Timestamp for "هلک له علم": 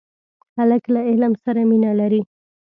0.57-1.33